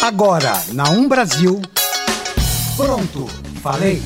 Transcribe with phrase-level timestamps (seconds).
[0.00, 1.60] Agora, na Um Brasil.
[2.76, 3.26] Pronto,
[3.60, 4.00] falei.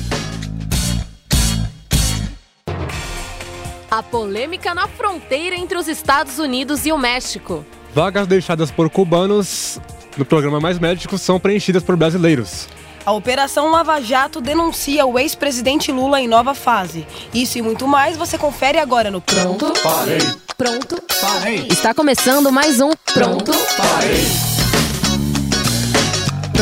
[3.91, 7.63] A polêmica na fronteira entre os Estados Unidos e o México.
[7.93, 9.79] Vagas deixadas por cubanos
[10.17, 12.67] no programa Mais Médicos são preenchidas por brasileiros.
[13.05, 17.05] A Operação Lava Jato denuncia o ex-presidente Lula em nova fase.
[17.31, 19.75] Isso e muito mais você confere agora no Pronto.
[19.75, 20.17] Falei.
[20.57, 20.99] Pronto.
[21.11, 21.67] Falei.
[21.69, 23.53] Está começando mais um Pronto.
[23.53, 24.52] Falei.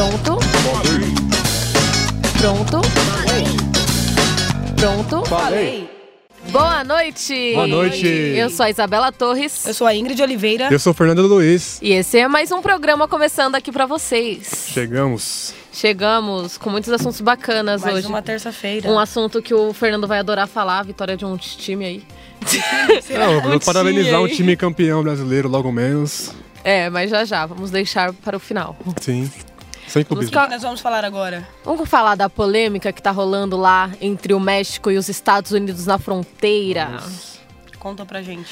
[0.01, 0.39] Pronto.
[0.41, 1.13] Falei.
[2.39, 2.81] Pronto.
[2.89, 3.45] Falei.
[4.75, 5.25] Pronto.
[5.29, 5.89] Falei.
[6.49, 7.51] Boa noite!
[7.53, 8.07] Boa noite!
[8.07, 9.63] Eu sou a Isabela Torres.
[9.67, 10.69] Eu sou a Ingrid Oliveira.
[10.71, 11.77] Eu sou o Fernando Luiz.
[11.83, 14.69] E esse é mais um programa começando aqui para vocês.
[14.73, 15.53] Chegamos.
[15.71, 18.07] Chegamos com muitos assuntos bacanas mais hoje.
[18.07, 18.89] uma terça-feira.
[18.89, 22.03] Um assunto que o Fernando vai adorar falar, a vitória de um time aí.
[23.19, 26.33] Não, eu vou Um parabenizar um time campeão brasileiro, logo menos.
[26.63, 28.75] É, mas já já, vamos deixar para o final.
[28.99, 29.29] Sim.
[29.91, 30.39] Sem clubismo.
[30.39, 31.45] O que nós vamos falar agora?
[31.65, 35.85] Vamos falar da polêmica que tá rolando lá entre o México e os Estados Unidos
[35.85, 36.97] na fronteira.
[37.77, 38.49] Conta pra gente.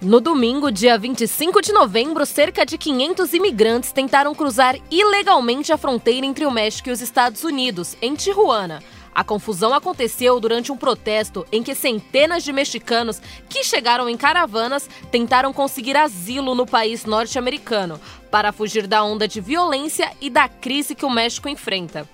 [0.00, 6.24] No domingo, dia 25 de novembro, cerca de 500 imigrantes tentaram cruzar ilegalmente a fronteira
[6.24, 8.80] entre o México e os Estados Unidos, em Tijuana.
[9.18, 14.88] A confusão aconteceu durante um protesto em que centenas de mexicanos que chegaram em caravanas
[15.10, 20.94] tentaram conseguir asilo no país norte-americano para fugir da onda de violência e da crise
[20.94, 22.08] que o México enfrenta.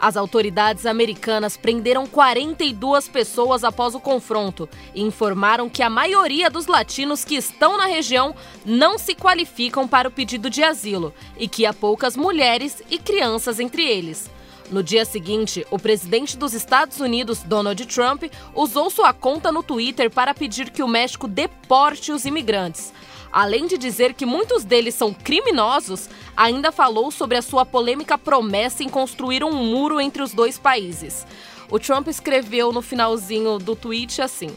[0.00, 6.66] As autoridades americanas prenderam 42 pessoas após o confronto e informaram que a maioria dos
[6.66, 8.34] latinos que estão na região
[8.66, 13.60] não se qualificam para o pedido de asilo e que há poucas mulheres e crianças
[13.60, 14.28] entre eles.
[14.72, 18.22] No dia seguinte, o presidente dos Estados Unidos, Donald Trump,
[18.54, 22.90] usou sua conta no Twitter para pedir que o México deporte os imigrantes.
[23.30, 28.82] Além de dizer que muitos deles são criminosos, ainda falou sobre a sua polêmica promessa
[28.82, 31.26] em construir um muro entre os dois países.
[31.70, 34.56] O Trump escreveu no finalzinho do tweet assim: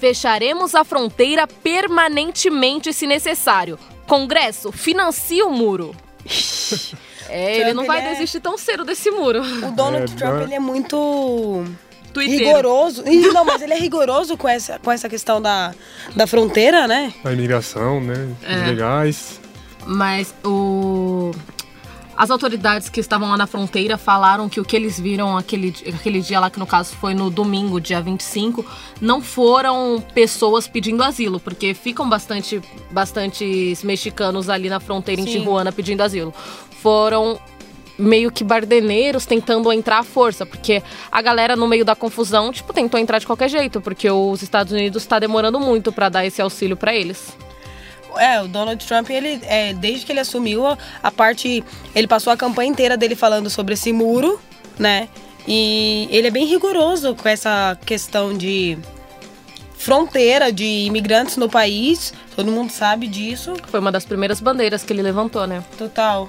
[0.00, 3.78] Fecharemos a fronteira permanentemente se necessário.
[4.06, 5.94] Congresso, financie o muro.
[7.30, 9.40] É, ele Trump, não vai ele é- desistir tão cedo desse muro.
[9.42, 11.64] O Donald É, Trump, não- ele é muito
[12.12, 12.38] Twitter.
[12.38, 13.02] rigoroso.
[13.08, 15.72] Ih, Não, mas ele é rigoroso com essa, com essa questão da,
[16.16, 17.12] da fronteira, né?
[17.24, 18.28] A imigração, né?
[18.42, 18.56] É.
[18.56, 19.40] Os legais.
[19.86, 21.19] Mas o.
[22.16, 26.20] As autoridades que estavam lá na fronteira falaram que o que eles viram aquele, aquele
[26.20, 28.64] dia lá, que no caso foi no domingo, dia 25,
[29.00, 32.60] não foram pessoas pedindo asilo, porque ficam bastante,
[32.90, 35.38] bastantes mexicanos ali na fronteira em Sim.
[35.38, 36.34] Tijuana pedindo asilo.
[36.82, 37.38] Foram
[38.00, 40.82] meio que bardeneiros tentando entrar à força, porque
[41.12, 44.72] a galera no meio da confusão, tipo, tentou entrar de qualquer jeito, porque os Estados
[44.72, 47.36] Unidos está demorando muito para dar esse auxílio para eles.
[48.18, 51.64] É, o Donald Trump, ele, é, desde que ele assumiu a, a parte.
[51.94, 54.40] Ele passou a campanha inteira dele falando sobre esse muro,
[54.78, 55.08] né?
[55.46, 58.78] E ele é bem rigoroso com essa questão de
[59.76, 62.12] fronteira de imigrantes no país.
[62.36, 63.54] Todo mundo sabe disso.
[63.68, 65.64] Foi uma das primeiras bandeiras que ele levantou, né?
[65.78, 66.28] Total.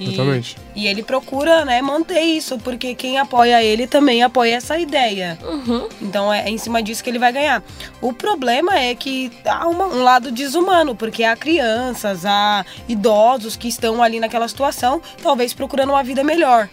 [0.00, 0.56] E, Exatamente.
[0.74, 5.38] E ele procura, né, manter isso, porque quem apoia ele também apoia essa ideia.
[5.44, 5.86] Uhum.
[6.00, 7.62] Então é em cima disso que ele vai ganhar.
[8.00, 13.68] O problema é que há uma- um lado desumano, porque há crianças, há idosos que
[13.68, 16.68] estão ali naquela situação, talvez procurando uma vida melhor.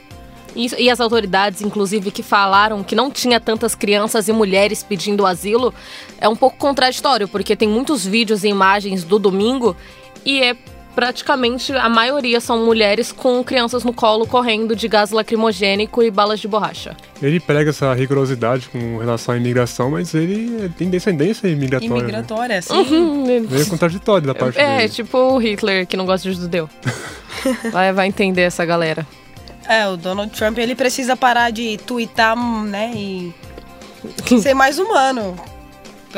[0.55, 5.71] E as autoridades, inclusive, que falaram que não tinha tantas crianças e mulheres pedindo asilo,
[6.19, 9.75] é um pouco contraditório, porque tem muitos vídeos e imagens do domingo
[10.25, 10.55] e é
[10.97, 16.39] praticamente a maioria são mulheres com crianças no colo correndo de gás lacrimogênico e balas
[16.39, 16.97] de borracha.
[17.21, 21.93] Ele prega essa rigorosidade com relação à imigração, mas ele tem descendência imigratória.
[21.93, 21.99] Né?
[22.01, 22.73] Imigratória, sim.
[22.73, 23.47] Uhum.
[23.47, 24.89] Meio contraditório da parte É, dele.
[24.89, 26.67] tipo o Hitler que não gosta de judeu.
[27.71, 29.05] vai, vai entender essa galera.
[29.69, 33.35] É, o Donald Trump, ele precisa parar de twittar, né, e
[34.41, 35.35] ser mais humano.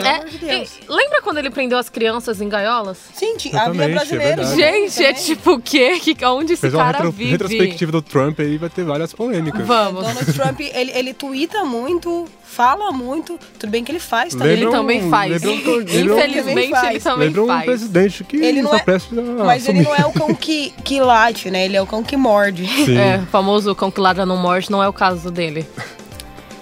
[0.02, 0.70] Pelo É, amor de Deus.
[0.88, 2.98] e lembra quando ele prendeu as crianças em gaiolas?
[3.14, 4.50] Sim, ti- havia é brasileiros.
[4.54, 4.90] verdade.
[4.90, 6.00] Gente, é tipo o quê?
[6.00, 7.32] Que, onde esse Fez cara retro- vive?
[7.32, 9.66] retrospectiva do Trump aí, vai ter várias polêmicas.
[9.66, 10.04] Vamos.
[10.06, 13.40] Donald Trump, ele, ele twitta muito, fala muito.
[13.60, 14.54] Tudo bem que ele faz também.
[14.54, 15.32] Ele também faz.
[15.44, 16.90] Lembra um, lembra um- Infelizmente, faz.
[16.90, 17.66] ele também lembra um faz.
[17.66, 19.84] presidente que Ele não tá é- prestes a Mas ele assumir.
[19.84, 21.66] não é o cão que, que late, né?
[21.66, 22.66] Ele é o cão que morde.
[22.86, 22.98] Sim.
[22.98, 25.66] É, o famoso cão que ladra não morde, não é o caso dele.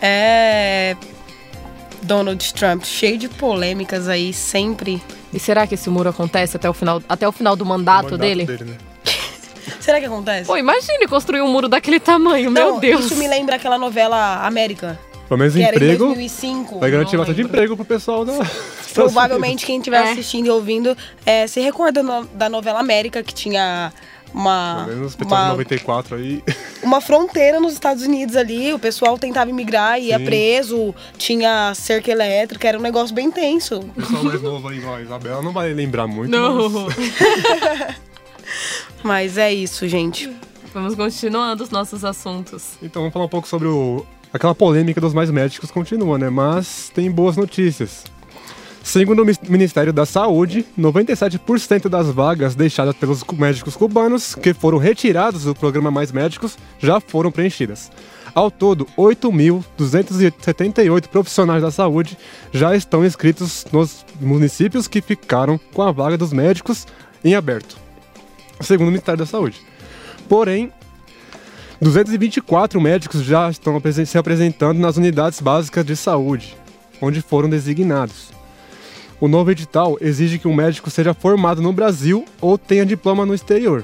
[0.01, 0.95] É.
[2.03, 5.01] Donald Trump, cheio de polêmicas aí, sempre.
[5.33, 8.11] E será que esse muro acontece até o final, até o final do mandato, O
[8.11, 8.45] mandato dele?
[8.45, 8.77] né?
[9.79, 10.47] Será que acontece?
[10.47, 13.05] Pô, imagine construir um muro daquele tamanho, Não, meu Deus.
[13.05, 14.97] Isso me lembra aquela novela América.
[15.27, 16.05] Pelo menos Que era em emprego.
[16.05, 16.79] 2005.
[16.79, 18.33] Vai garantir Não bastante emprego pro pessoal da.
[18.93, 20.11] Provavelmente quem estiver É.
[20.11, 20.95] assistindo e ouvindo
[21.25, 23.91] é, se recorda no- da novela América, que tinha
[24.33, 26.43] uma, Pelo menos uma, 94 aí.
[26.83, 28.73] uma fronteira nos Estados Unidos ali.
[28.73, 30.25] O pessoal tentava imigrar, ia Sim.
[30.25, 33.79] preso, tinha cerca elétrica, era um negócio bem tenso.
[33.79, 36.29] O pessoal mais novo aí, igual a Isabela, não vai lembrar muito.
[36.31, 36.69] Não.
[36.69, 36.95] mas-
[39.03, 40.29] Mas é isso, gente.
[40.73, 42.73] Vamos continuando os nossos assuntos.
[42.81, 44.05] Então vamos falar um pouco sobre o...
[44.33, 46.29] aquela polêmica dos mais médicos continua, né?
[46.29, 48.03] Mas tem boas notícias.
[48.87, 55.43] Segundo o Ministério da Saúde, 97% das vagas deixadas pelos médicos cubanos que foram retirados
[55.43, 57.91] do programa Mais Médicos já foram preenchidas.
[58.33, 62.17] Ao todo, 8.278 profissionais da saúde
[62.53, 66.87] já estão inscritos nos municípios que ficaram com a vaga dos médicos
[67.25, 67.75] em aberto,
[68.61, 69.59] segundo o Ministério da Saúde.
[70.29, 70.71] Porém,
[71.81, 76.55] 224 médicos já estão se apresentando nas unidades básicas de saúde,
[77.01, 78.36] onde foram designados.
[79.19, 83.33] O novo edital exige que um médico seja formado no Brasil ou tenha diploma no
[83.33, 83.83] exterior,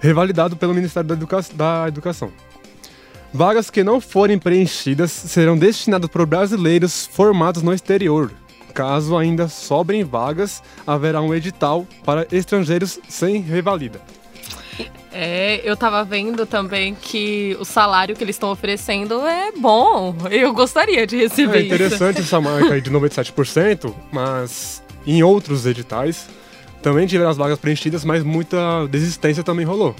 [0.00, 2.30] revalidado pelo Ministério da, Educa- da Educação.
[3.32, 8.30] Vagas que não forem preenchidas serão destinadas para brasileiros formados no exterior.
[8.74, 14.00] Caso ainda sobrem vagas, haverá um edital para estrangeiros sem revalida.
[15.12, 20.14] É, eu tava vendo também que o salário que eles estão oferecendo é bom.
[20.30, 21.74] Eu gostaria de receber É isso.
[21.74, 26.26] interessante essa marca aí de 97%, mas em outros editais
[26.80, 29.94] também tiveram as vagas preenchidas, mas muita desistência também rolou.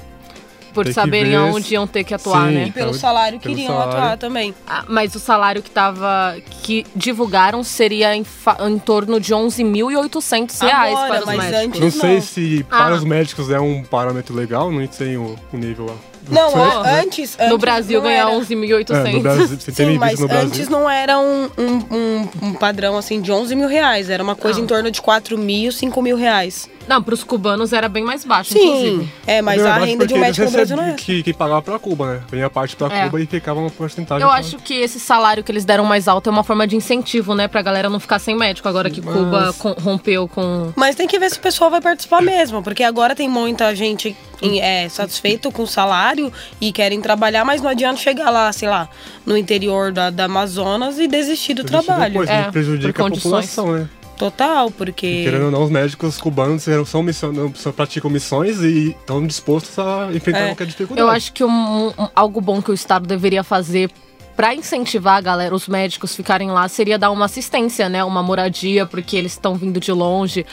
[0.72, 2.54] Por saberem ver aonde iam ter que atuar, Sim.
[2.54, 2.64] né?
[2.68, 3.92] E pelo salário pelo queriam salário.
[3.92, 4.54] atuar também.
[4.66, 6.36] Ah, mas o salário que tava.
[6.62, 8.24] que divulgaram seria em,
[8.68, 11.64] em torno de 11.800 reais Agora, para os mas médicos.
[11.66, 12.22] antes- Não sei não.
[12.22, 12.96] se para Ah.
[12.96, 15.94] os médicos é um parâmetro legal, não sei o, o nível lá.
[16.30, 16.52] Não,
[16.84, 17.50] antes, antes.
[17.50, 18.38] no Brasil não ganhar era.
[18.38, 19.08] 11.800.
[19.08, 20.46] É, no Brasil, você Sim, mas no Brasil.
[20.46, 24.08] antes não era um, um, um- um padrão assim de 11 mil reais.
[24.08, 24.64] Era uma coisa Não.
[24.64, 26.68] em torno de 4 mil, 5 mil reais.
[26.88, 28.58] Não, para os cubanos era bem mais baixo, Sim,
[28.90, 29.12] inclusive.
[29.26, 30.92] é, mas Na a renda de um médico no Brasil não é.
[30.94, 32.20] Que, que pagava pra Cuba, né?
[32.30, 33.04] Vinha a parte pra É.
[33.04, 34.22] Cuba e ficava uma porcentagem.
[34.22, 36.74] Eu pra- acho que esse salário que eles deram mais alto é uma forma de
[36.76, 37.46] incentivo, né?
[37.48, 40.72] Pra galera não ficar sem médico, agora que Mas- Cuba com- rompeu com.
[40.76, 44.16] Mas tem que ver se o pessoal vai participar mesmo, porque agora tem muita gente
[44.60, 48.88] é, satisfeito com o salário e querem trabalhar, mas não adianta chegar lá, sei lá,
[49.24, 52.12] no interior da, da Amazonas e desistir do Existe trabalho.
[52.12, 52.50] Depois, É, né?
[52.50, 53.88] prejudica por a população, né?
[54.16, 55.24] Total, porque.
[55.24, 57.32] Querendo ou não, os médicos cubanos são, são, missão-
[57.74, 60.46] praticam missões e estão dispostos a enfrentar É.
[60.48, 61.00] qualquer dificuldade.
[61.00, 63.90] Eu acho que um- um- algo bom que o Estado deveria fazer
[64.36, 68.02] pra incentivar a galera, os médicos ficarem lá, seria dar uma assistência, né?
[68.04, 70.46] Uma moradia, porque eles estão vindo de longe.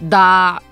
[0.00, 0.62] Dar.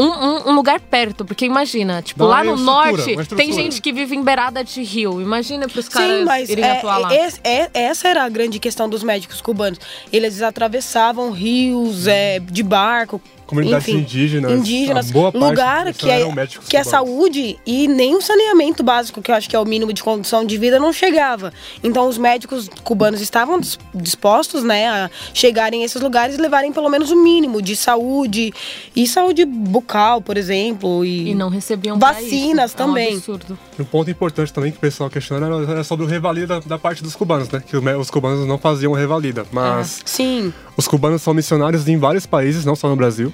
[0.00, 3.82] Um, um- um lugar perto, porque imagina, tipo, Dá lá no estrutura, norte tem gente
[3.82, 5.20] que vive em beirada de rio.
[5.20, 7.14] Imagina pros Sim, caras mas irem é- atuar lá.
[7.14, 9.78] es- é- essa era a grande questão dos médicos cubanos.
[10.12, 13.20] Eles atravessavam rios é, de barco.
[13.50, 16.86] Comunidades enfim, indígenas, indígenas a boa parte lugar que é, que é cubanos.
[16.88, 20.44] saúde e nem o saneamento básico, que eu acho que é o mínimo de condição
[20.44, 21.52] de vida, não chegava.
[21.82, 26.72] Então os médicos cubanos estavam dis- dispostos né, a chegarem a esses lugares e levarem
[26.72, 28.52] pelo menos o mínimo de saúde
[28.94, 31.04] e saúde bucal, por exemplo.
[31.04, 32.80] E, E não recebiam Vacinas isso.
[32.80, 33.14] É um também.
[33.16, 33.58] absurdo.
[33.78, 37.16] Um ponto importante também que o pessoal questiona era, sobre o revalida da, parte dos
[37.16, 37.62] cubanos, né?
[37.66, 42.64] Que os cubanos não faziam revalida, mas Sim, os cubanos são missionários em vários países,
[42.64, 43.30] não só no Brasil.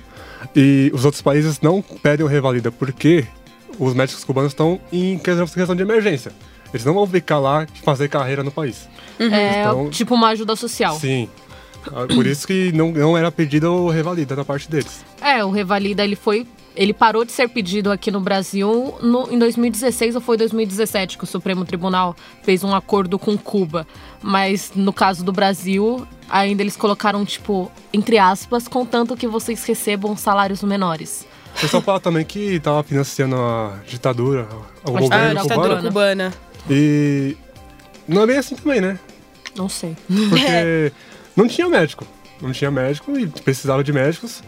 [0.55, 3.25] E os outros países não pedem o revalida porque
[3.79, 6.33] os médicos cubanos estão em questão de emergência.
[6.75, 8.89] Eles não vão ficar lá e fazer carreira no país.
[9.19, 10.99] É Então- tipo uma ajuda social.
[10.99, 11.29] Sim.
[11.87, 15.05] Ah, Por isso que não, não era pedido o revalida da parte deles.
[15.21, 16.45] É, o Revalida, ele foi.
[16.75, 21.23] Ele parou de ser pedido aqui no Brasil no- em 2016 ou foi 2017 que
[21.25, 23.87] o Supremo Tribunal fez um acordo com Cuba.
[24.21, 30.17] Mas no caso do Brasil, ainda eles colocaram, tipo, entre aspas, contanto que vocês recebam
[30.17, 31.27] salários menores.
[31.57, 34.47] O pessoal fala também que estava financiando a ditadura,
[34.85, 36.35] o A governo ditadura ditadura cubana.
[36.69, 37.37] E
[38.07, 38.99] não é bem assim também, né?
[39.57, 39.97] Não sei.
[40.07, 40.93] Porque
[41.35, 42.07] não tinha médico.
[42.43, 44.43] Não tinha médico e precisava de médicos.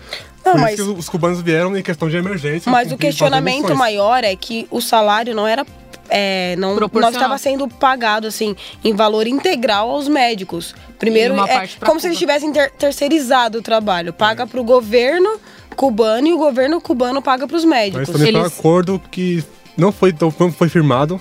[0.44, 2.70] Não, Por mas- isso que os cubanos vieram em questão de emergência.
[2.70, 5.64] Mas o questionamento maior é que o salário não era.
[6.08, 10.74] É, não, não estava sendo pagado assim em valor integral aos médicos.
[10.98, 12.08] Primeiro, uma é parte pra como se Cuba.
[12.10, 14.12] eles tivessem ter- terceirizado o trabalho.
[14.12, 15.38] Paga para o governo
[15.76, 18.08] cubano e o governo cubano paga para os Mas médicos.
[18.10, 19.44] também foi um Eles- acordo que
[19.76, 21.20] não foi, não foi firmado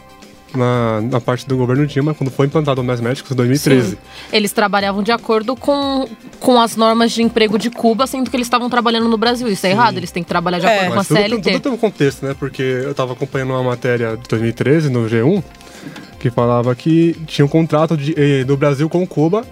[0.57, 3.91] na, na parte do governo Dilma quando foi implantado o Mais Médicos em 2013.
[3.91, 3.97] Sim.
[4.33, 6.07] Eles trabalhavam de acordo com,
[6.39, 9.47] com as normas de emprego de Cuba, sendo que eles estavam trabalhando no Brasil.
[9.47, 10.69] Isso é errado, eles têm que trabalhar de É.
[10.69, 11.51] acordo com a Mas tudo, tem- CLT.
[11.53, 12.35] tudo tem um contexto, né?
[12.37, 15.43] Porque eu tava acompanhando uma matéria de 2013 no G1
[16.19, 19.45] que falava que tinha um contrato de, eh, do Brasil com Cuba,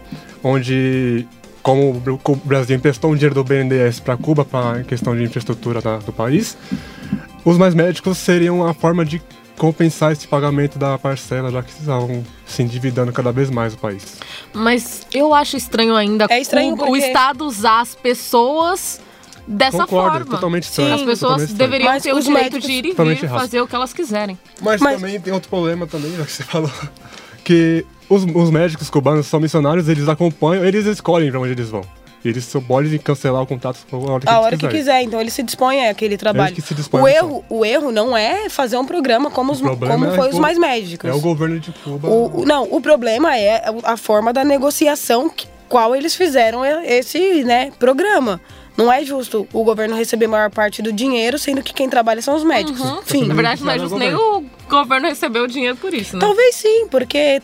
[0.43, 1.27] onde
[1.61, 5.97] como o Brasil emprestou um dinheiro do BNDES para Cuba para questão de infraestrutura da-
[5.97, 6.55] do país,
[7.43, 9.19] os mais médicos seriam a forma de
[9.57, 14.17] compensar esse pagamento da parcela, já que estavam se endividando cada vez mais o país.
[14.53, 18.99] Mas eu acho estranho ainda É estranho o, o porque- Estado usar as pessoas
[19.47, 20.25] dessa Concordo, forma.
[20.31, 20.95] totalmente estranho.
[20.95, 21.57] As pessoas estranho.
[21.59, 23.75] deveriam Mas ter o os direito médicos- de ir e Totalmente vir fazer o que
[23.75, 24.37] elas quiserem.
[24.61, 26.71] Mas, Mas- também tem outro problema também, já que você falou,
[27.43, 31.81] que os, os médicos cubanos são missionários, eles acompanham, eles escolhem pra onde eles vão.
[32.27, 34.77] Eles só podem cancelar o contato a hora que A hora que quiserem.
[34.79, 36.55] quiser, então ele se dispõe àquele trabalho.
[36.55, 39.61] que se dispõe o, a erro, o erro não é fazer um programa como, os,
[39.61, 41.09] como é foi os mais médicos.
[41.09, 42.07] É o governo de Cuba.
[42.09, 47.71] O- não, o problema é a forma da negociação que, qual eles fizeram esse né,
[47.77, 48.41] programa.
[48.77, 52.21] Não é justo o governo receber a maior parte do dinheiro, sendo que quem trabalha
[52.21, 52.81] são os médicos.
[53.05, 53.25] Fim.
[53.25, 56.19] Na verdade, não é justo nem o governo receber o dinheiro por isso, né?
[56.19, 57.41] Talvez sim, porque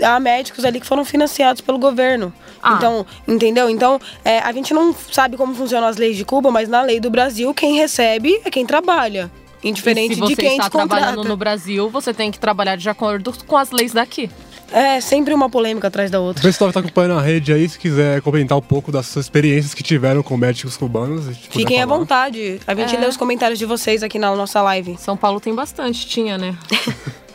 [0.00, 2.32] há médicos ali que foram financiados pelo governo.
[2.62, 2.74] Ah.
[2.76, 3.68] Então, entendeu?
[3.70, 7.00] Então, é, a gente não sabe como funcionam as leis de Cuba, mas na lei
[7.00, 9.30] do Brasil, quem recebe é quem trabalha.
[9.62, 10.88] Indiferente se você de quem está te contrata.
[11.02, 14.30] trabalhando no Brasil, você tem que trabalhar de acordo com as leis daqui.
[14.70, 16.40] É sempre uma polêmica atrás da outra.
[16.40, 19.24] O pessoal que tá acompanhando a rede aí, se quiser comentar um pouco das suas
[19.24, 21.24] experiências que tiveram com médicos cubanos.
[21.50, 22.60] Fiquem à vontade.
[22.66, 23.00] A gente É.
[23.00, 24.96] lê os comentários de vocês aqui na nossa live.
[24.98, 26.54] São Paulo tem bastante, tinha, né?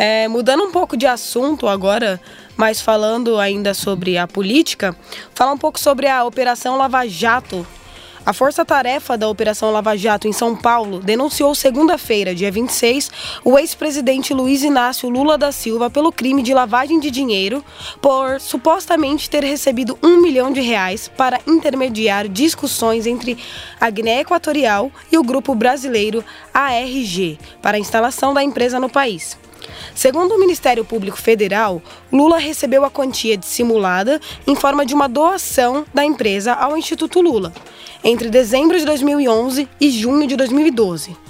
[0.00, 2.20] É, mudando um pouco de assunto agora,
[2.56, 4.94] mas falando ainda sobre a política,
[5.34, 7.66] falar um pouco sobre a Operação Lava Jato.
[8.24, 13.10] A força-tarefa da Operação Lava Jato em São Paulo denunciou segunda-feira, dia 26,
[13.42, 17.64] o ex-presidente Luiz Inácio Lula da Silva pelo crime de lavagem de dinheiro
[18.00, 23.36] por supostamente ter recebido um milhão de reais para intermediar discussões entre
[23.80, 26.24] a Guiné Equatorial e o grupo brasileiro
[26.54, 29.36] ARG para a instalação da empresa no país.
[29.94, 31.82] Segundo o Ministério Público Federal,
[32.12, 37.52] Lula recebeu a quantia dissimulada em forma de uma doação da empresa ao Instituto Lula,
[38.02, 41.27] entre dezembro de 2011 e junho de 2012.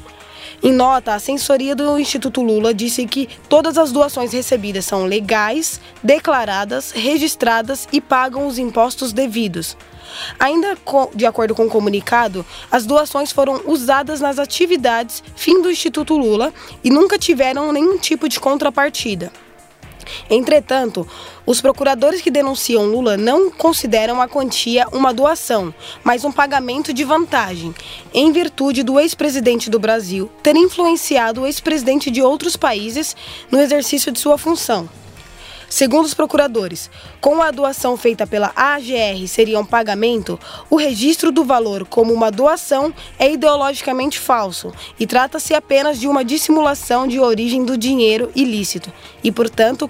[0.61, 5.81] Em nota, a assessoria do Instituto Lula disse que todas as doações recebidas são legais,
[6.03, 9.77] declaradas, registradas e pagam os impostos devidos.
[10.39, 10.77] Ainda
[11.15, 16.53] de acordo com o comunicado, as doações foram usadas nas atividades fim do Instituto Lula
[16.83, 19.31] e nunca tiveram nenhum tipo de contrapartida.
[20.29, 21.07] Entretanto,
[21.47, 25.73] os procuradores que denunciam Lula não consideram a quantia uma doação,
[26.05, 27.75] mas um pagamento de vantagem,
[28.13, 33.17] em virtude do ex-presidente do Brasil ter influenciado o ex-presidente de outros países
[33.51, 34.89] no exercício de sua função.
[35.69, 41.45] Segundo os procuradores, com a doação feita pela AGR seria um pagamento, o registro do
[41.45, 47.65] valor como uma doação é ideologicamente falso e trata-se apenas de uma dissimulação de origem
[47.65, 48.91] do dinheiro ilícito
[49.23, 49.89] e, portanto,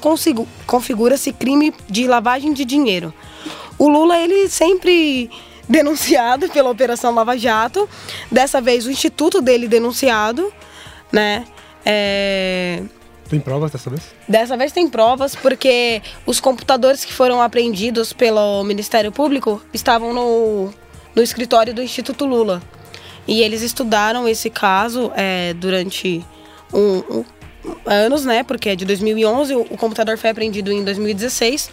[0.66, 3.14] configura-se crime de lavagem de dinheiro.
[3.78, 5.30] O Lula, ele sempre
[5.68, 7.88] denunciado pela Operação Lava Jato,
[8.32, 10.52] dessa vez o instituto dele denunciado,
[11.12, 11.44] né?
[11.86, 12.82] É...
[13.28, 14.02] Tem provas dessa vez?
[14.26, 20.72] Dessa vez tem provas, porque os computadores que foram apreendidos pelo Ministério Público estavam no,
[21.14, 22.62] no escritório do Instituto Lula.
[23.26, 26.24] E eles estudaram esse caso é, durante
[26.72, 27.24] um, um-
[27.84, 28.42] anos, né?
[28.42, 31.70] Porque é de 2011, o, computador foi apreendido em 2016.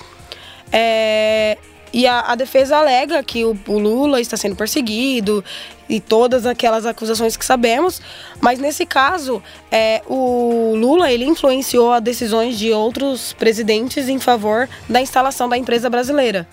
[0.71, 1.57] É,
[1.95, 5.41] e a, a defesa alega que o, o Lula está sendo perseguido
[5.87, 8.01] e todas aquelas acusações que sabemos,
[8.41, 14.67] mas nesse caso, é, o Lula ele influenciou as decisões de outros presidentes em favor
[14.89, 16.45] da instalação da empresa brasileira.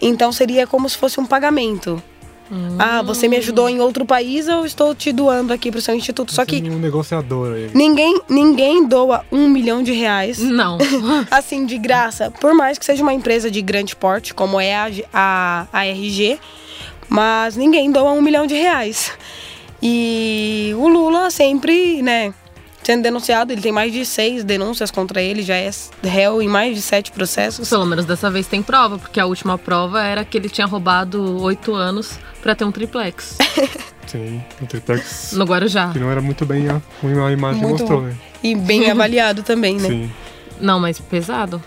[0.00, 2.00] Então seria como se fosse um pagamento.
[2.78, 5.94] Ah, você me ajudou em outro país, eu estou te doando aqui para o seu
[5.94, 6.32] instituto.
[6.32, 7.70] Só que Tem um negociador aí.
[7.74, 10.78] ninguém, ninguém doa um milhão de reais Não.
[11.30, 14.90] assim, de graça, por mais que seja uma empresa de grande porte, como é a,
[15.12, 16.38] a, a RG,
[17.08, 19.12] mas ninguém doa um milhão de reais.
[19.82, 22.34] E o Lula sempre, né,
[22.88, 25.68] sendo denunciado, ele tem mais de seis denúncias contra ele, já é
[26.02, 27.68] réu em mais de sete processos.
[27.68, 31.42] Pelo menos dessa vez tem prova, porque a última prova era que ele tinha roubado
[31.42, 33.36] oito anos pra ter um triplex
[34.06, 35.32] Sim, o triplex.
[35.34, 35.90] no Guarujá.
[35.92, 38.16] Que não era muito bem a, a imagem que Muito mostrou, né?
[38.42, 39.86] E bem avaliado também, né?
[39.86, 40.10] Sim.
[40.58, 41.62] Não, mas pesado.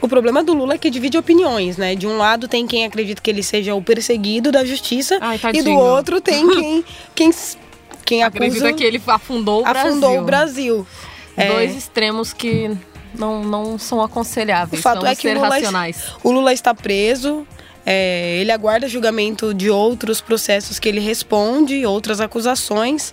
[0.00, 1.94] O problema do Lula é que divide opiniões, né?
[1.94, 5.62] De um lado tem quem acredita que ele seja o perseguido da justiça Ai, e
[5.62, 7.30] do outro tem quem quem,
[8.04, 10.22] quem acusa Acredita que ele afundou o afundou Brasil.
[10.22, 10.86] o Brasil.
[11.36, 12.70] É, Dois extremos que
[13.14, 14.78] não, não são aconselháveis.
[14.80, 16.12] O fato é que o Lula, racionais.
[16.22, 17.46] o Lula está preso.
[17.84, 23.12] é, ele aguarda julgamento de outros processos que ele responde, outras acusações.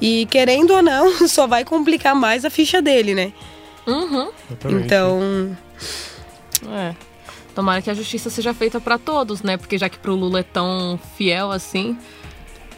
[0.00, 3.32] E querendo ou não, só vai complicar mais a ficha dele, né?
[3.86, 4.30] Uhum.
[4.70, 5.56] Então,
[6.72, 6.94] É.
[7.54, 9.56] Tomara que a justiça seja feita pra todos, né?
[9.56, 11.96] Porque já que pro Lula é tão fiel assim.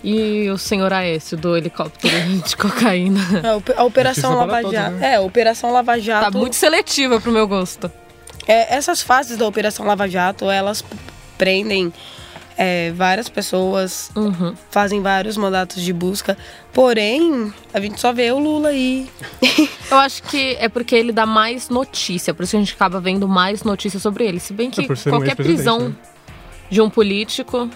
[0.09, 2.15] E o senhor Aécio do helicóptero
[2.47, 3.21] de cocaína.
[3.43, 4.93] A, op- a Operação Lava Jato.
[4.97, 5.13] né?
[5.13, 6.31] É, a Operação Lava Jato.
[6.31, 7.91] Tá muito seletiva pro meu gosto.
[8.47, 10.85] É, essas fases da Operação Lava Jato, elas
[11.37, 11.93] prendem
[12.57, 14.55] é, várias pessoas, Uhum.
[14.71, 16.39] fazem vários mandatos de busca.
[16.73, 19.11] Porém, a gente só vê o Lula aí.
[19.91, 23.01] Eu acho que é porque ele dá mais notícia, por isso que a gente acaba
[23.01, 24.39] vendo mais notícias sobre ele.
[24.39, 25.95] Se bem que É, ser um qualquer prisão né?
[26.71, 27.69] de um político.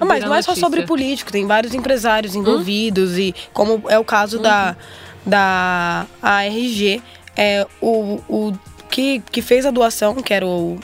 [0.00, 4.38] Mas não é só sobre político, tem vários empresários envolvidos e como é o caso
[4.38, 4.76] da,
[5.24, 7.02] da ARG,
[7.36, 8.52] é, o, o
[8.90, 10.78] que, que fez a doação, que era o,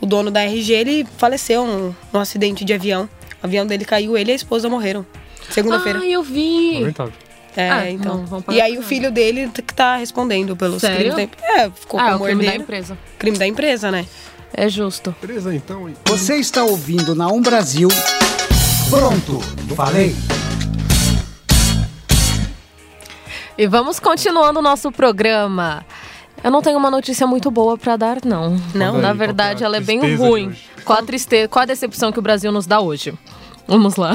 [0.00, 3.08] o dono da RG, ele faleceu num, num acidente de avião.
[3.42, 5.06] O avião dele caiu, ele e a esposa morreram.
[5.50, 6.00] Segunda-feira.
[6.00, 6.74] Ah, eu vi.
[6.80, 7.12] Lamentável.
[7.56, 8.24] É, Ah, então.
[8.30, 10.96] não, e aí o filho dele que tá respondendo pelos Sério?
[10.98, 11.46] crimes da empresa.
[11.60, 12.98] É, ficou Ah, é o crime da empresa.
[13.18, 14.06] Crime da empresa, né?
[14.52, 15.14] É justo.
[15.20, 15.90] Beleza, então.
[16.06, 17.88] Você está ouvindo na Um Brasil.
[18.90, 19.40] Pronto,
[19.74, 20.14] falei.
[23.56, 25.84] E vamos continuando o nosso programa.
[26.42, 28.56] Eu não tenho uma notícia muito boa pra dar, não.
[28.74, 28.92] Não?
[28.94, 30.54] Na Qual que é verdade, ela é bem ruim.
[30.84, 33.12] Qual a tristeza, qual a decepção que o Brasil nos dá hoje?
[33.66, 34.12] Vamos lá.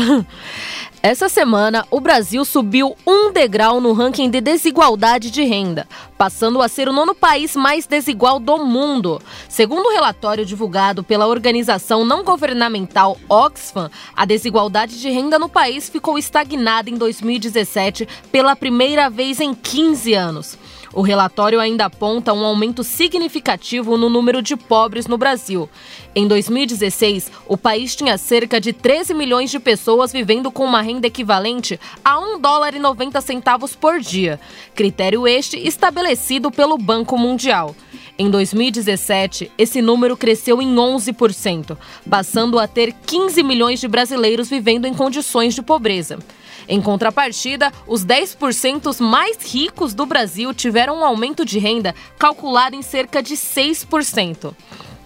[1.05, 5.85] Essa semana, o Brasil subiu um degrau no ranking de desigualdade de renda,
[6.17, 9.21] passando a ser o nono país mais desigual do mundo.
[9.49, 15.89] Segundo o relatório divulgado pela organização não governamental Oxfam, a desigualdade de renda no país
[15.89, 20.57] ficou estagnada em 2017 pela primeira vez em 15 anos.
[20.93, 25.67] O relatório ainda aponta um aumento significativo no número de pobres no Brasil.
[26.13, 30.92] Em 2016, o país tinha cerca de 13 milhões de pessoas vivendo com uma renda
[31.01, 34.39] equivalente a 1 dólar e 90 centavos por dia,
[34.75, 37.75] critério este estabelecido pelo Banco Mundial.
[38.17, 41.75] Em 2017, esse número cresceu em 11%,
[42.07, 46.19] passando a ter 15 milhões de brasileiros vivendo em condições de pobreza.
[46.67, 52.81] Em contrapartida, os 10% mais ricos do Brasil tiveram um aumento de renda calculado em
[52.81, 54.53] cerca de 6%.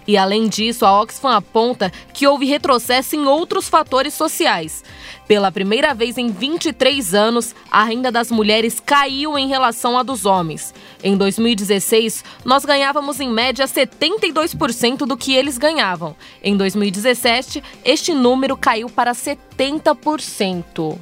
[0.08, 4.82] E além disso, a Oxfam aponta que houve retrocesso em outros fatores sociais.
[5.26, 10.24] Pela primeira vez em 23 anos, a renda das mulheres caiu em relação à dos
[10.24, 10.72] homens.
[11.04, 16.16] Em 2016, nós ganhávamos em média 72% do que eles ganhavam.
[16.42, 20.98] Em 2017, este número caiu para 70%.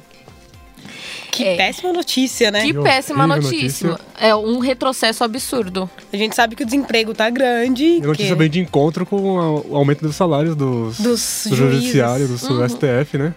[1.37, 1.55] Que É.
[1.55, 2.61] péssima notícia, né?
[2.63, 3.89] Que péssima notícia.
[3.89, 3.99] notícia.
[4.19, 5.87] É um retrocesso absurdo.
[6.11, 7.83] A gente sabe que o desemprego tá grande.
[7.85, 11.55] E notícia que- bem de encontro com a- o aumento dos salários dos, Dos do
[11.55, 12.63] judiciário, do Uhum.
[12.67, 13.35] STF, né?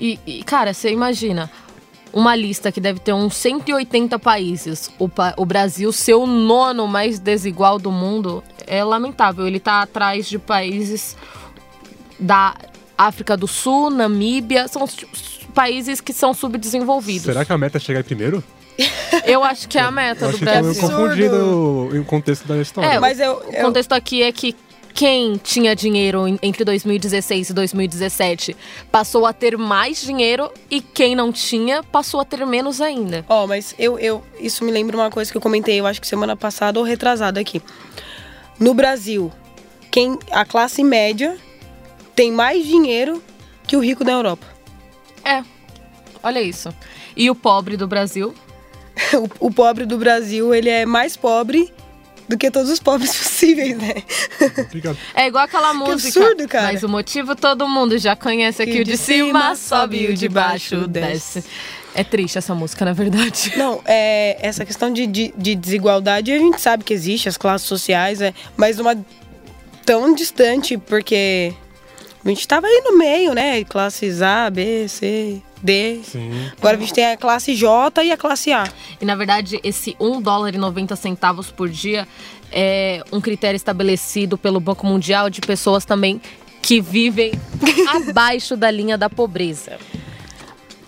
[0.00, 1.48] E, e, cara, você imagina
[2.12, 4.90] uma lista que deve ter uns 180 países.
[4.98, 9.46] O, o Brasil ser o nono mais desigual do mundo é lamentável.
[9.46, 11.16] Ele tá atrás de países
[12.18, 12.56] da
[12.96, 14.66] África do Sul, Namíbia.
[14.66, 14.96] São os
[15.58, 17.24] países que são subdesenvolvidos.
[17.24, 18.44] Será que a meta é chegar em primeiro?
[19.26, 20.70] Eu acho que é a meta Eu do que estão Brasil.
[20.82, 21.02] absurdo.
[21.02, 22.88] confundindo o contexto da história.
[22.88, 24.54] É, Mas eu, O eu- contexto aqui é que
[24.94, 28.56] quem tinha dinheiro entre 2016 e 2017
[28.92, 33.24] passou a ter mais dinheiro e quem não tinha passou a ter menos ainda.
[33.28, 34.22] Ó, mas eu, eu.
[34.38, 37.40] Isso me lembra uma coisa que eu comentei, eu acho que semana passada ou retrasada
[37.40, 37.60] aqui.
[38.60, 39.32] No Brasil,
[39.90, 41.36] quem a classe média
[42.14, 43.20] tem mais dinheiro
[43.66, 44.46] que o rico da Europa.
[45.28, 45.44] É,
[46.22, 46.74] olha isso.
[47.16, 48.34] E o pobre do Brasil?
[49.40, 51.72] O, o pobre do Brasil, ele é mais pobre
[52.28, 53.94] do que todos os pobres possíveis, né?
[55.14, 56.20] É igual aquela música.
[56.20, 56.72] absurdo, cara.
[56.72, 58.72] Mas o motivo todo mundo já conhece aqui.
[58.72, 61.40] Que o de de cima cima sobe e o de baixo desce.
[61.40, 61.50] desce.
[61.94, 63.52] É triste essa música, na verdade.
[63.56, 67.66] Não, é, essa questão de, de, de desigualdade, a gente sabe que existe, as classes
[67.66, 68.96] sociais, é, mas uma
[69.86, 71.54] tão distante, porque
[72.24, 73.62] a gente tava aí no meio, né?
[73.64, 76.00] Classes A, B, C, D.
[76.04, 76.50] Sim.
[76.58, 78.68] Agora a gente tem a classe J e a classe A.
[79.00, 82.06] E na verdade, esse 1 dólar e 90 centavos por dia
[82.52, 86.20] é um critério estabelecido pelo Banco Mundial de pessoas também
[86.62, 87.32] que vivem
[88.08, 89.78] abaixo da linha da pobreza.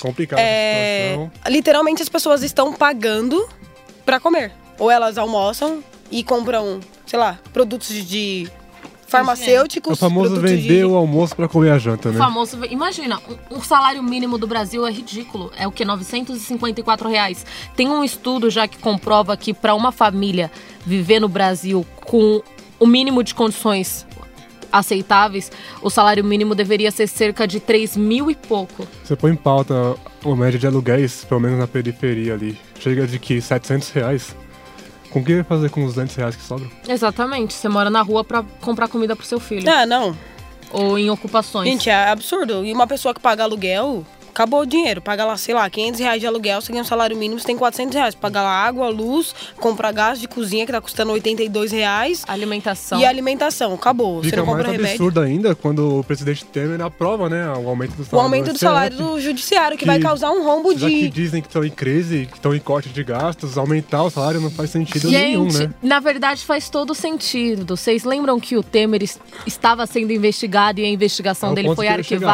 [0.00, 1.32] Complicada É, a situação.
[1.52, 3.46] literalmente as pessoas estão pagando
[4.04, 4.52] pra comer.
[4.78, 8.48] Ou elas almoçam e compram, sei lá, produtos de
[9.10, 9.90] farmacêuticos.
[9.90, 12.18] É o famoso produtos de- vender o almoço pra comer a janta, O né?
[12.18, 13.20] famoso, imagina,
[13.50, 15.50] um- um salário mínimo do Brasil é ridículo.
[15.56, 15.84] É o que?
[15.84, 17.44] 954 reais.
[17.76, 20.50] Tem um estudo já que comprova que para uma família
[20.86, 22.40] viver no Brasil com
[22.78, 24.06] o mínimo de condições
[24.72, 25.50] aceitáveis,
[25.82, 28.86] o salário mínimo deveria ser cerca de 3 mil e pouco.
[29.02, 32.56] Você põe em pauta a média de aluguéis, pelo menos na periferia ali.
[32.78, 34.34] Chega de que 700 reais.
[35.10, 36.70] Com o que vai fazer com os 200 reais que sobram?
[36.88, 37.52] Exatamente.
[37.54, 39.68] Você mora na rua para comprar comida pro seu filho.
[39.68, 40.16] Ah, não.
[40.70, 41.68] Ou em ocupações.
[41.68, 42.64] Gente, é absurdo.
[42.64, 45.00] E uma pessoa que paga aluguel acabou o dinheiro.
[45.02, 47.56] Paga lá, sei lá, 500 reais de aluguel, você ganha um salário mínimo, você tem
[47.56, 48.14] 400 reais.
[48.14, 52.24] Paga lá água, luz, compra gás de cozinha, que tá custando 82 reais.
[52.26, 52.98] Alimentação.
[53.00, 54.18] E alimentação, acabou.
[54.22, 54.94] você Fica não mais compra remédio.
[54.94, 58.58] absurdo ainda quando o presidente Temer aprova, né, o aumento do O salário aumento do
[58.58, 61.08] salário do judiciário, que, vai que- causar um rombo Já que de.
[61.10, 64.50] dizem que estão em crise, que estão em corte de gastos, aumentar o salário não
[64.50, 65.74] faz sentido nenhum, Gente, né?
[65.82, 67.76] na verdade faz todo sentido.
[67.76, 71.74] Vocês lembram que o Temer es- estava sendo investigado e a investigação É o dele
[71.74, 72.26] foi que ia chegar.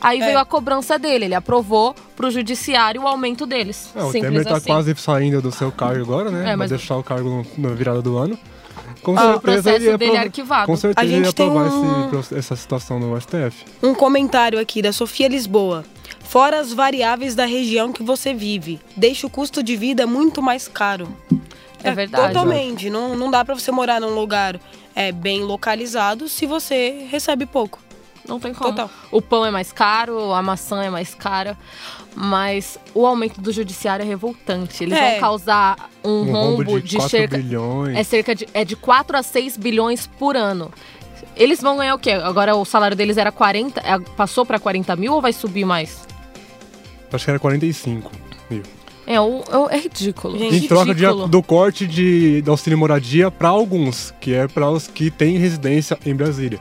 [0.00, 0.26] Aí É.
[0.26, 3.90] veio a cobrança dele, ele aprovou pro judiciário o aumento deles.
[3.94, 4.66] É, o Simples Temer tá assim.
[4.66, 6.40] quase saindo do seu cargo agora, né?
[6.40, 8.38] É, Vai mas- deixar o cargo no- na virada do ano.
[9.02, 10.66] Com Ah, o certeza processo ele ia dele é arquivado.
[10.66, 13.64] Com certeza A ele gente ia tem aprovar um- esse essa situação no STF.
[13.82, 15.84] Um comentário aqui da Sofia Lisboa.
[16.20, 20.66] Fora as variáveis da região que você vive, deixa o custo de vida muito mais
[20.66, 21.08] caro.
[21.84, 22.28] É verdade.
[22.34, 22.90] Totalmente.
[22.90, 24.58] Não, não dá pra você morar num lugar
[24.94, 27.78] é, bem localizado se você recebe pouco.
[28.28, 28.70] Não tem como.
[28.70, 28.90] Total.
[29.10, 31.56] O pão é mais caro, a maçã é mais cara.
[32.14, 34.82] Mas o aumento do judiciário é revoltante.
[34.82, 35.12] Eles É.
[35.12, 37.36] vão causar um, Um rombo rombo de de, 4 cerca.
[37.38, 37.96] bilhões.
[37.96, 40.70] É cerca de, é de 4 a 6 bilhões por ano.
[41.36, 42.12] Eles vão ganhar o quê?
[42.12, 43.80] Agora o salário deles era 40.
[43.80, 46.06] é, Passou pra 40 mil ou vai subir mais?
[47.12, 48.10] Acho que era 45
[48.50, 48.62] mil.
[49.06, 50.36] É, o- é, o- é ridículo.
[50.38, 51.28] Gente, Em troca de- ridículo.
[51.28, 55.96] do corte de, do auxílio moradia para alguns, que é para os que têm residência
[56.04, 56.58] em Brasília.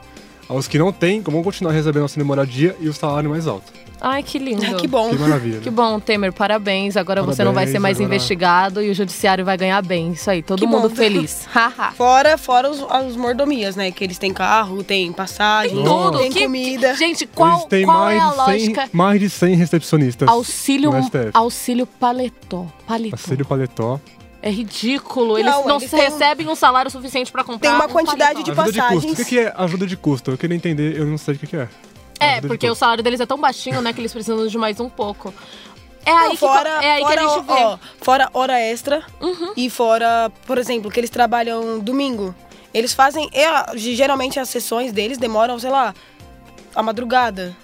[0.48, 3.74] Aos que não têm, vão continuar recebendo auxílio moradia e o salário mais alto.
[4.00, 4.76] Ai, que lindo.
[4.76, 5.10] que bom.
[5.10, 5.60] Que maravilha.
[5.60, 5.76] Que né?
[5.76, 6.96] bom, Temer, parabéns.
[6.98, 10.12] Agora você não vai ser Parabéns, mais agora- investigado e o judiciário vai ganhar bem.
[10.12, 10.96] Isso aí, todo Que mundo bom.
[10.96, 11.48] feliz.
[11.96, 13.90] Fora, fora os, as mordomias, né?
[13.92, 16.20] Que eles têm carro, tem passagem, Tudo.
[16.20, 16.94] tem Que- comida.
[16.96, 18.90] Gente, qual, Eles têm qual mais, é a de 100, lógica?
[18.92, 21.30] mais de 100 recepcionistas Auxílio, no STF.
[21.34, 22.68] auxílio paletó.
[22.86, 23.16] Paletó.
[23.16, 24.00] Auxílio paletó.
[24.46, 25.40] É ridículo.
[25.40, 27.90] Eles Não, não, eles se têm- recebem um salário suficiente pra comprar Tem uma um
[27.90, 28.94] quantidade de Ajuda de custo.
[28.94, 29.14] passagens.
[29.14, 30.30] O que, que é ajuda de custo?
[30.32, 31.68] Eu queria entender, eu não sei o que, que é.
[32.20, 32.80] É, Ajuda de porque o custo.
[32.80, 35.34] salário deles é tão baixinho, né, que eles precisam de mais um pouco.
[36.06, 37.54] É aí, Não, que, fora, é aí que fora, a gente vê.
[37.54, 37.60] Uhum.
[37.64, 39.04] ó, fora hora extra
[39.58, 42.36] e fora, por exemplo, que eles trabalham domingo.
[42.72, 43.28] Eles fazem.
[43.34, 45.92] é, geralmente as sessões deles demoram, sei lá,
[46.76, 47.58] a madrugada.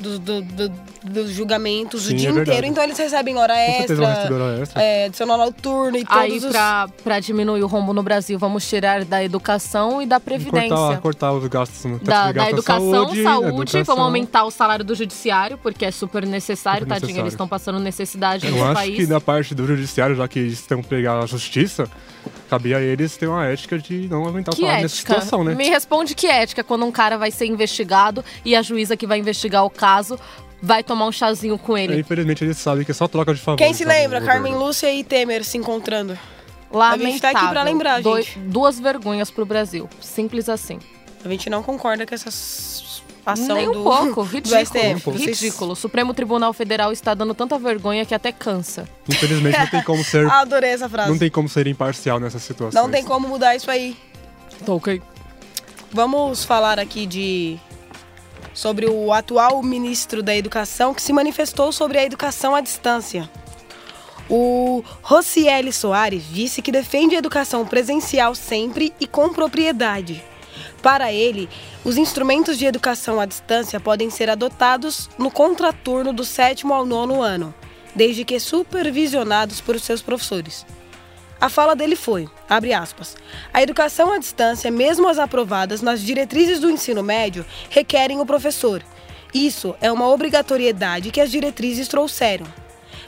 [0.00, 0.72] Dos do, do-
[1.04, 4.82] dos julgamentos Sim, o dia é inteiro, então eles recebem hora extra, hora extra.
[4.82, 6.44] é, adicional noturno e todos Aí, os.
[6.46, 10.68] pra, pra diminuir o rombo no Brasil, vamos tirar da educação e da previdência.
[10.76, 13.84] Cortar, cortar os gastos da, da educação, saúde, saúde, educação.
[13.84, 17.22] vamos aumentar o salário do judiciário, porque é super necessário, Super tadinho, necessário.
[17.24, 18.96] eles estão passando necessidade Eu no acho país.
[18.96, 21.88] que da parte do judiciário, já que eles estão pegar a justiça,
[22.48, 25.14] cabia a eles ter uma ética de não aumentar o Que salário nessa ética?
[25.14, 25.54] situação, né?
[25.54, 29.18] Me responde que ética quando um cara vai ser investigado e a juíza que vai
[29.18, 30.18] investigar o caso
[30.62, 32.00] vai tomar um chazinho com É, ele.
[32.00, 33.58] infelizmente eles sabem que é só troca de favor.
[33.58, 34.20] Quem se lembra?
[34.20, 34.54] o Carmen.
[34.54, 36.16] Lúcia e Temer se encontrando.
[36.70, 37.06] Lamentável.
[37.06, 38.38] A gente tá aqui pra lembrar, Doi- gente.
[38.38, 39.88] duas vergonhas pro Brasil.
[40.00, 40.78] Simples assim.
[41.24, 42.91] A gente não concorda com essa s-
[43.24, 44.22] ação Nem um do, pouco.
[44.24, 44.66] do Ridículo.
[44.66, 45.10] STF.
[45.10, 45.72] Ridículo.
[45.72, 48.88] O Supremo Tribunal Federal está dando tanta vergonha que até cansa.
[49.08, 51.10] Infelizmente não tem como ser, Adorei essa frase.
[51.10, 52.82] não tem como ser imparcial nessa situação.
[52.82, 53.96] Não tem como mudar isso aí.
[54.64, 55.00] Tá ok.
[55.92, 57.58] Vamos falar aqui de
[58.54, 63.28] sobre o atual ministro da Educação que se manifestou sobre a educação à distância.
[64.28, 70.22] O Rocieli Soares disse que defende a educação presencial sempre e com propriedade.
[70.82, 71.48] Para ele,
[71.84, 77.22] os instrumentos de educação à distância podem ser adotados no contraturno do sétimo ao nono
[77.22, 77.54] ano,
[77.94, 80.66] desde que supervisionados por seus professores.
[81.40, 83.16] A fala dele foi, abre aspas,
[83.52, 88.82] a educação à distância, mesmo as aprovadas nas diretrizes do ensino médio, requerem o professor.
[89.32, 92.46] Isso é uma obrigatoriedade que as diretrizes trouxeram.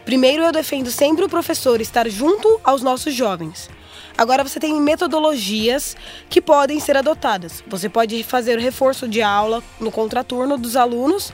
[0.04, 3.68] Primeiro, eu defendo sempre o professor estar junto aos nossos jovens.
[4.16, 5.96] Agora você tem metodologias
[6.28, 7.64] que podem ser adotadas.
[7.66, 11.32] Você pode fazer o reforço de aula no contraturno dos alunos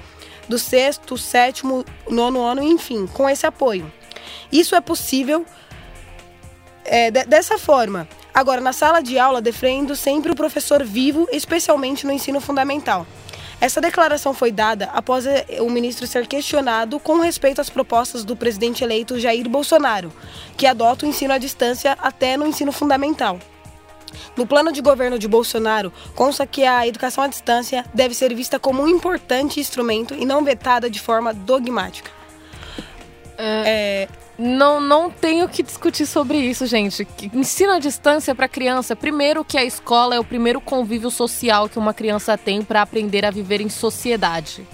[0.48, 3.90] do sexto, sétimo, nono ano, enfim, com esse apoio.
[4.50, 5.44] Isso é possível
[6.84, 8.08] é, de- dessa forma.
[8.32, 13.06] Agora, na sala de aula, defendo sempre o professor vivo, especialmente no ensino fundamental.
[13.60, 18.34] Essa declaração foi dada após eh, o ministro ser questionado com respeito às propostas do
[18.34, 20.10] presidente eleito Jair Bolsonaro,
[20.56, 23.38] que adota o ensino à distância até no ensino fundamental.
[24.36, 28.58] No plano de governo de Bolsonaro, consta que a educação à distância deve ser vista
[28.58, 32.10] como um importante instrumento e não vetada de forma dogmática.
[33.38, 34.08] É,
[34.42, 37.06] Não, não tenho que discutir sobre isso, gente.
[37.34, 38.96] Ensino à distância para criança.
[38.96, 43.24] Primeiro que a escola é o primeiro convívio social que uma criança tem para aprender
[43.26, 44.66] a viver em sociedade.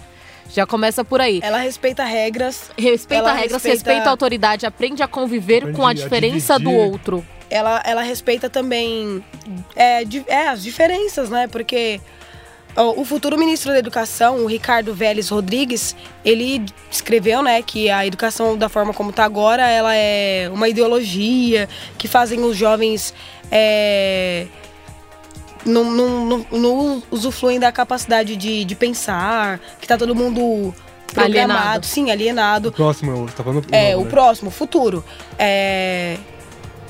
[0.54, 1.40] Já começa por aí.
[1.42, 5.90] ela respeita regras, Respeita regras, respeita- respeita a autoridade, aprende a conviver Aprende com a
[5.90, 6.88] a diferença do dividir.
[6.92, 7.26] outro.
[7.50, 9.24] ela, ela respeita também
[9.74, 11.48] é, é, as diferenças, né?
[11.48, 12.00] Porque
[12.76, 18.56] O futuro ministro da Educação, o Ricardo Vélez Rodrigues, ele escreveu, né, que a educação
[18.56, 23.14] da forma como está agora, ela é uma ideologia que fazem os jovens
[23.50, 24.46] é,
[25.64, 30.74] não, não, não, usufruem da capacidade de, de pensar, que tá todo mundo
[31.12, 31.86] programado, alienado.
[31.86, 32.68] sim, alienado.
[32.68, 34.10] O próximo, tá falando É, novo, o né?
[34.10, 35.04] próximo, futuro.
[35.38, 36.16] É,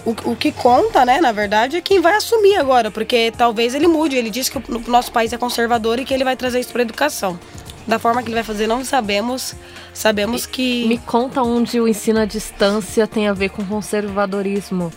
[0.07, 3.89] o, o que conta, né, na verdade, é quem vai assumir agora, porque talvez ele
[3.89, 4.17] mude.
[4.17, 6.83] Ele disse que o nosso país é conservador e que ele vai trazer isso para
[6.83, 7.39] educação.
[7.87, 9.55] Da forma que ele vai fazer, não sabemos.
[9.93, 10.87] Sabemos que.
[10.87, 14.93] Me conta onde o ensino à distância tem a ver com conservadorismo.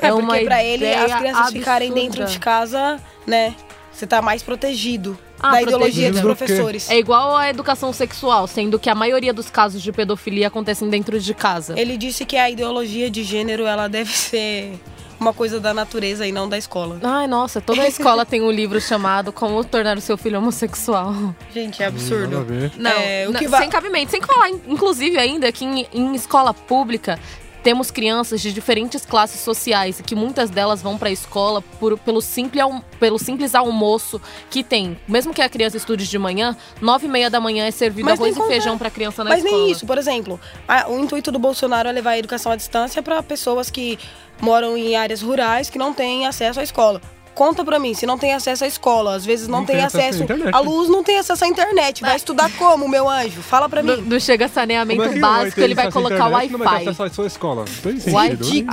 [0.00, 1.58] É, é porque para ele as crianças absurda.
[1.58, 3.54] ficarem dentro de casa, né?
[3.92, 6.90] Você tá mais protegido ah, da ideologia dos professores.
[6.90, 11.18] É igual a educação sexual, sendo que a maioria dos casos de pedofilia acontecem dentro
[11.18, 11.78] de casa.
[11.78, 14.78] Ele disse que a ideologia de gênero ela deve ser
[15.20, 16.98] uma coisa da natureza e não da escola.
[17.02, 21.34] Ai, nossa, toda a escola tem um livro chamado Como Tornar o Seu Filho Homossexual.
[21.52, 22.46] Gente, é absurdo.
[22.78, 23.60] Não, é, o não, que vai...
[23.60, 24.10] sem cabimento.
[24.10, 27.18] Sem falar, inclusive, ainda que em, em escola pública
[27.62, 31.98] temos crianças de diferentes classes sociais e que muitas delas vão para a escola por,
[31.98, 32.62] pelo, simples,
[32.98, 34.98] pelo simples almoço que tem.
[35.06, 38.20] Mesmo que a criança estude de manhã, nove e meia da manhã é servido Mas
[38.20, 39.56] arroz e feijão para a criança na Mas escola.
[39.56, 42.56] Mas nem isso, por exemplo, a, o intuito do Bolsonaro é levar a educação à
[42.56, 43.98] distância para pessoas que
[44.40, 47.00] moram em áreas rurais que não têm acesso à escola.
[47.34, 49.84] Conta pra mim, se não tem acesso à escola, às vezes não, não tem, tem,
[49.84, 52.02] acesso, acesso à luz, não tem acesso à internet.
[52.02, 53.40] Vai estudar como, meu anjo?
[53.40, 53.96] Fala pra mim.
[54.06, 56.52] Não chega saneamento é básico, ele vai colocar o Wi-Fi.
[56.52, 57.64] Não vai ter acesso à sua escola.
[57.84, 58.66] Wi-Fi.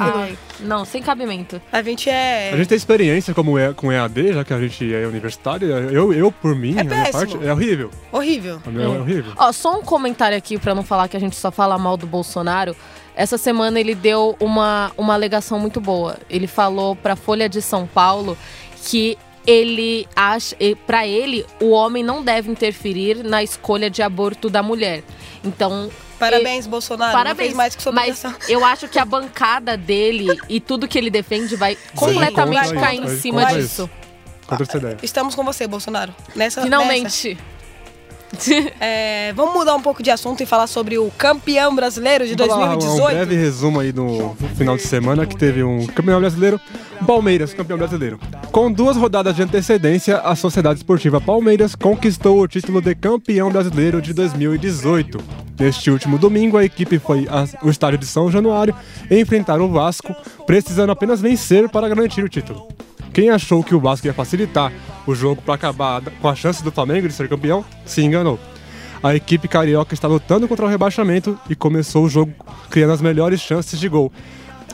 [0.59, 1.61] Não, sem cabimento.
[1.71, 2.51] A gente é.
[2.51, 5.67] A gente tem experiência como é, com EAD, já que a gente é universitário.
[5.67, 7.91] Eu, eu por mim, é a minha parte, é horrível.
[8.11, 8.61] Horrível.
[8.65, 9.33] É, é horrível.
[9.37, 12.07] Ó, só um comentário aqui pra não falar que a gente só fala mal do
[12.07, 12.75] Bolsonaro.
[13.17, 16.17] Essa semana ele deu uma, uma alegação muito boa.
[16.29, 18.37] Ele falou para a Folha de São Paulo
[18.85, 24.61] que ele acha, para ele, o homem não deve interferir na escolha de aborto da
[24.61, 25.03] mulher.
[25.43, 27.11] Então, Parabéns, ele, Bolsonaro.
[27.11, 31.09] Parabéns, mais que sua Mas eu acho que a bancada dele e tudo que ele
[31.09, 33.89] defende vai Sim, completamente cair em cima disso.
[34.49, 34.97] Essa ideia.
[35.01, 36.13] Estamos com você, Bolsonaro.
[36.35, 37.29] Nessa, Finalmente.
[37.29, 37.56] Nessa.
[38.79, 43.01] é, vamos mudar um pouco de assunto e falar sobre o campeão brasileiro de 2018.
[43.01, 46.59] Um breve resumo aí no, final de semana que teve um campeão brasileiro,
[47.05, 48.19] Palmeiras, campeão brasileiro.
[48.51, 54.01] Com duas rodadas de antecedência, a Sociedade Esportiva Palmeiras conquistou o título de campeão brasileiro
[54.01, 55.17] de 2018.
[55.59, 58.75] Neste último domingo, a equipe foi ao estádio de São Januário
[59.09, 62.67] enfrentar o Vasco, precisando apenas vencer para garantir o título.
[63.17, 64.71] Quem achou que o Vasco ia facilitar
[65.07, 68.39] o jogo para acabar com a chance do Flamengo de ser campeão, se enganou.
[69.01, 72.31] A equipe carioca está lutando contra o rebaixamento e começou o jogo
[72.69, 74.11] criando as melhores chances de gol.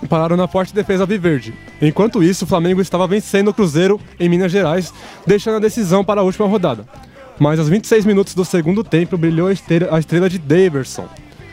[0.10, 1.54] Pararam na forte defesa viverde.
[1.82, 4.94] Enquanto isso, o Flamengo estava vencendo o Cruzeiro em Minas Gerais,
[5.26, 6.86] deixando a decisão para a última rodada.
[7.40, 11.08] Mas aos 26 minutos do segundo tempo brilhou a estrela, de Daverson,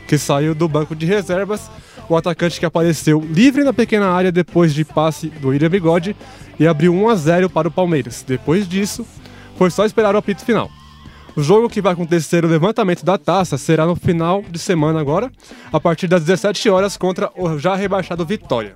[0.08, 1.70] que saiu do banco de reservas
[2.14, 6.16] o atacante que apareceu livre na pequena área depois de passe do William Bigode
[6.58, 8.24] e abriu 1 a 0 para o Palmeiras.
[8.26, 9.06] Depois disso,
[9.56, 10.70] foi só esperar o apito final.
[11.36, 15.30] O jogo que vai acontecer o levantamento da taça será no final de semana agora,
[15.72, 18.74] a partir das 17 horas contra o já rebaixado Vitória.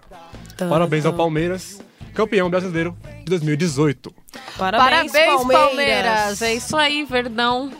[0.56, 1.80] Parabéns ao Palmeiras,
[2.14, 4.14] campeão brasileiro de 2018.
[4.56, 5.68] Parabéns, Parabéns Palmeiras.
[5.68, 6.42] Palmeiras.
[6.42, 7.72] É isso aí, Verdão.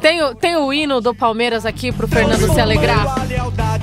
[0.00, 3.23] Tem, o, tem o hino do Palmeiras aqui pro Fernando se alegrar?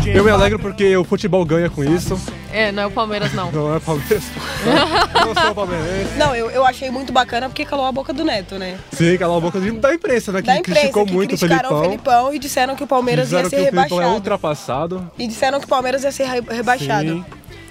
[0.05, 2.19] Eu me alegro porque o futebol ganha com isso.
[2.51, 3.51] É, não é o Palmeiras, não.
[3.51, 4.23] Não é o Palmeiras.
[4.65, 6.17] Não, não sou palmeirense.
[6.17, 8.77] Não, eu, eu achei muito bacana porque calou a boca do Neto, né?
[8.91, 10.41] Sim, calou a boca da imprensa, né?
[10.41, 11.79] Que da imprensa, criticou que muito o Felipão.
[11.79, 12.33] o Felipão.
[12.33, 13.93] E disseram que o Palmeiras disseram ia ser que rebaixado.
[13.93, 15.11] O Felipão é ultrapassado.
[15.17, 17.09] E disseram que o Palmeiras ia ser rebaixado.
[17.09, 17.25] Sim.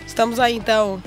[0.06, 1.02] Estamos aí, então.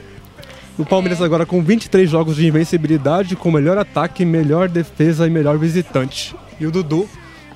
[0.78, 1.26] O Palmeiras é.
[1.26, 6.36] agora com 23 jogos de invencibilidade, com melhor ataque, melhor defesa e melhor visitante.
[6.60, 7.10] E o Dudu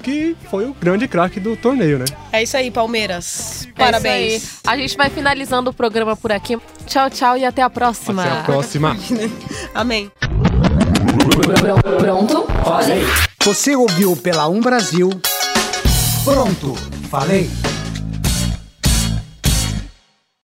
[0.08, 2.06] que foi o grande craque do torneio, né?
[2.32, 3.68] É isso aí, Palmeiras.
[3.76, 4.62] É Parabéns.
[4.66, 6.58] É a gente vai finalizando o programa por aqui.
[6.86, 8.24] Tchau, tchau e até a próxima.
[8.24, 8.96] Até a próxima.
[9.76, 10.10] Amém.
[12.00, 12.48] Pronto?
[12.64, 13.04] Falei.
[13.44, 15.10] Você ouviu pela Um Brasil.
[16.24, 16.74] Pronto,
[17.10, 17.50] falei.